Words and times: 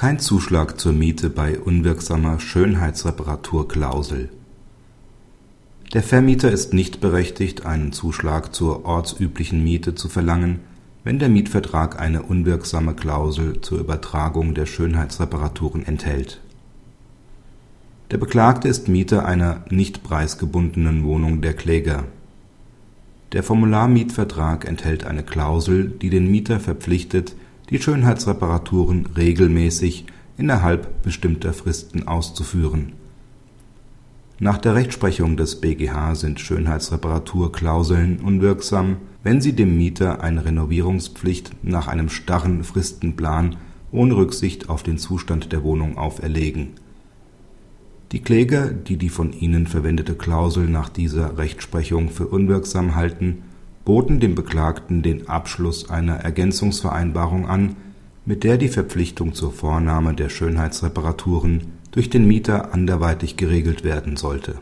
Kein 0.00 0.18
Zuschlag 0.18 0.80
zur 0.80 0.94
Miete 0.94 1.28
bei 1.28 1.60
unwirksamer 1.60 2.40
Schönheitsreparaturklausel. 2.40 4.30
Der 5.92 6.02
Vermieter 6.02 6.50
ist 6.50 6.72
nicht 6.72 7.02
berechtigt, 7.02 7.66
einen 7.66 7.92
Zuschlag 7.92 8.54
zur 8.54 8.86
ortsüblichen 8.86 9.62
Miete 9.62 9.94
zu 9.94 10.08
verlangen, 10.08 10.60
wenn 11.04 11.18
der 11.18 11.28
Mietvertrag 11.28 12.00
eine 12.00 12.22
unwirksame 12.22 12.94
Klausel 12.94 13.60
zur 13.60 13.78
Übertragung 13.78 14.54
der 14.54 14.64
Schönheitsreparaturen 14.64 15.84
enthält. 15.84 16.40
Der 18.10 18.16
Beklagte 18.16 18.68
ist 18.68 18.88
Mieter 18.88 19.26
einer 19.26 19.66
nicht 19.68 20.02
preisgebundenen 20.02 21.04
Wohnung 21.04 21.42
der 21.42 21.52
Kläger. 21.52 22.04
Der 23.32 23.42
Formularmietvertrag 23.42 24.66
enthält 24.66 25.04
eine 25.04 25.24
Klausel, 25.24 25.90
die 25.90 26.08
den 26.08 26.30
Mieter 26.30 26.58
verpflichtet 26.58 27.34
die 27.70 27.80
Schönheitsreparaturen 27.80 29.06
regelmäßig 29.16 30.06
innerhalb 30.36 31.02
bestimmter 31.02 31.52
Fristen 31.52 32.08
auszuführen. 32.08 32.92
Nach 34.38 34.58
der 34.58 34.74
Rechtsprechung 34.74 35.36
des 35.36 35.60
BGH 35.60 36.14
sind 36.14 36.40
Schönheitsreparaturklauseln 36.40 38.20
unwirksam, 38.20 38.96
wenn 39.22 39.40
sie 39.40 39.52
dem 39.52 39.76
Mieter 39.76 40.22
eine 40.22 40.44
Renovierungspflicht 40.44 41.52
nach 41.62 41.88
einem 41.88 42.08
starren 42.08 42.64
Fristenplan 42.64 43.56
ohne 43.92 44.16
Rücksicht 44.16 44.70
auf 44.70 44.82
den 44.82 44.98
Zustand 44.98 45.52
der 45.52 45.62
Wohnung 45.62 45.98
auferlegen. 45.98 46.70
Die 48.12 48.20
Kläger, 48.20 48.70
die 48.70 48.96
die 48.96 49.10
von 49.10 49.32
ihnen 49.32 49.66
verwendete 49.66 50.14
Klausel 50.14 50.68
nach 50.68 50.88
dieser 50.88 51.38
Rechtsprechung 51.38 52.08
für 52.08 52.26
unwirksam 52.26 52.96
halten 52.96 53.42
boten 53.90 54.20
dem 54.20 54.36
Beklagten 54.36 55.02
den 55.02 55.28
Abschluss 55.28 55.90
einer 55.90 56.14
Ergänzungsvereinbarung 56.14 57.48
an, 57.48 57.74
mit 58.24 58.44
der 58.44 58.56
die 58.56 58.68
Verpflichtung 58.68 59.34
zur 59.34 59.50
Vornahme 59.50 60.14
der 60.14 60.28
Schönheitsreparaturen 60.28 61.62
durch 61.90 62.08
den 62.08 62.24
Mieter 62.24 62.72
anderweitig 62.72 63.36
geregelt 63.36 63.82
werden 63.82 64.16
sollte. 64.16 64.58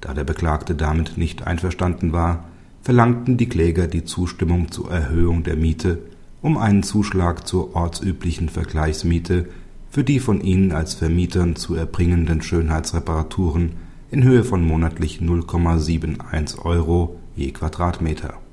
Da 0.00 0.14
der 0.14 0.22
Beklagte 0.22 0.76
damit 0.76 1.18
nicht 1.18 1.44
einverstanden 1.44 2.12
war, 2.12 2.44
verlangten 2.80 3.38
die 3.38 3.48
Kläger 3.48 3.88
die 3.88 4.04
Zustimmung 4.04 4.70
zur 4.70 4.88
Erhöhung 4.88 5.42
der 5.42 5.56
Miete 5.56 5.98
um 6.40 6.56
einen 6.56 6.84
Zuschlag 6.84 7.48
zur 7.48 7.74
ortsüblichen 7.74 8.48
Vergleichsmiete 8.48 9.48
für 9.90 10.04
die 10.04 10.20
von 10.20 10.40
ihnen 10.40 10.70
als 10.70 10.94
Vermietern 10.94 11.56
zu 11.56 11.74
erbringenden 11.74 12.40
Schönheitsreparaturen 12.40 13.72
in 14.12 14.22
Höhe 14.22 14.44
von 14.44 14.64
monatlich 14.64 15.18
0,71 15.18 16.64
Euro 16.64 17.18
je 17.34 17.50
Quadratmeter. 17.50 18.43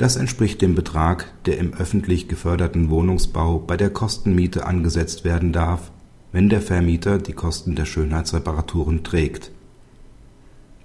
Das 0.00 0.16
entspricht 0.16 0.62
dem 0.62 0.74
Betrag, 0.74 1.30
der 1.44 1.58
im 1.58 1.74
öffentlich 1.74 2.26
geförderten 2.26 2.88
Wohnungsbau 2.88 3.58
bei 3.58 3.76
der 3.76 3.90
Kostenmiete 3.90 4.64
angesetzt 4.64 5.24
werden 5.24 5.52
darf, 5.52 5.92
wenn 6.32 6.48
der 6.48 6.62
Vermieter 6.62 7.18
die 7.18 7.34
Kosten 7.34 7.74
der 7.74 7.84
Schönheitsreparaturen 7.84 9.04
trägt. 9.04 9.50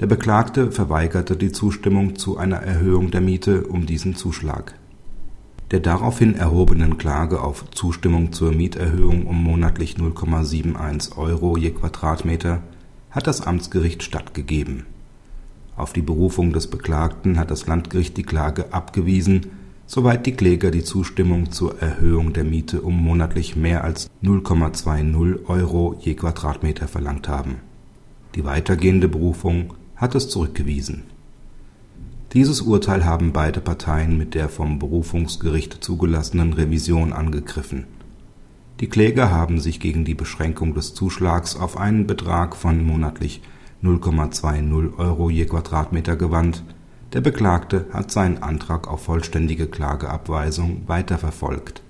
Der 0.02 0.08
Beklagte 0.08 0.70
verweigerte 0.70 1.38
die 1.38 1.54
Zustimmung 1.54 2.18
zu 2.18 2.38
einer 2.38 2.58
Erhöhung 2.58 3.10
der 3.10 3.22
Miete 3.22 3.68
um 3.68 3.86
diesen 3.86 4.18
Zuschlag. 4.18 4.76
Der 5.72 5.80
daraufhin 5.80 6.36
erhobenen 6.36 6.98
Klage 6.98 7.40
auf 7.40 7.72
Zustimmung 7.72 8.34
zur 8.34 8.52
Mieterhöhung 8.52 9.28
um 9.28 9.42
monatlich 9.42 9.96
0,71 9.96 11.18
Euro 11.18 11.56
je 11.56 11.72
Quadratmeter 11.72 12.64
hat 13.12 13.28
das 13.28 13.40
Amtsgericht 13.40 14.04
stattgegeben 14.04 14.86
auf 15.78 15.92
die 15.92 16.02
Berufung 16.02 16.54
des 16.54 16.68
Beklagten 16.68 17.38
hat 17.38 17.52
das 17.52 17.68
Landgericht 17.68 18.16
die 18.18 18.24
Klage 18.24 18.74
abgewiesen, 18.74 19.48
soweit 19.86 20.26
die 20.26 20.32
Kläger 20.32 20.72
die 20.72 20.84
Zustimmung 20.84 21.52
zur 21.52 21.82
Erhöhung 21.82 22.34
der 22.34 22.44
Miete 22.44 22.82
um 22.82 22.96
monatlich 22.96 23.56
mehr 23.56 23.84
als 23.84 24.10
0,20 24.24 25.46
Euro 25.48 25.96
je 26.00 26.16
Quadratmeter 26.16 26.88
verlangt 26.88 27.28
haben. 27.28 27.58
Die 28.36 28.46
weitergehende 28.46 29.08
Berufung 29.08 29.74
hat 29.96 30.16
es 30.16 30.30
zurückgewiesen. 30.30 31.04
Dieses 32.34 32.62
Urteil 32.62 33.06
haben 33.06 33.32
beide 33.32 33.62
Parteien 33.62 34.18
mit 34.18 34.34
der 34.34 34.50
vom 34.50 34.80
Berufungsgericht 34.80 35.84
zugelassenen 35.84 36.54
Revision 36.54 37.14
angegriffen. 37.14 37.86
Die 38.82 38.88
Kläger 38.88 39.32
haben 39.32 39.62
sich 39.62 39.80
gegen 39.80 40.04
die 40.04 40.16
Beschränkung 40.16 40.74
des 40.74 40.94
Zuschlags 40.94 41.56
auf 41.56 41.78
einen 41.78 42.08
Betrag 42.08 42.58
von 42.58 42.84
monatlich 42.84 43.42
0,20 43.84 44.98
Euro 44.98 45.30
je 45.30 45.46
Quadratmeter 45.46 46.16
gewandt, 46.16 46.64
der 47.14 47.22
Beklagte 47.22 47.86
hat 47.92 48.12
seinen 48.12 48.42
Antrag 48.42 48.88
auf 48.88 49.04
vollständige 49.04 49.68
Klageabweisung 49.68 50.84
weiterverfolgt. 50.88 51.82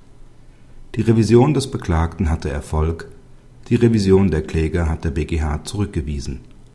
Die 0.95 1.01
Revision 1.01 1.53
des 1.53 1.71
Beklagten 1.71 2.29
hatte 2.29 2.49
Erfolg, 2.49 3.09
die 3.69 3.75
Revision 3.75 4.29
der 4.29 4.43
Kläger 4.43 4.87
hat 4.87 5.03
der 5.03 5.11
BGH 5.11 5.63
zurückgewiesen 5.63 6.41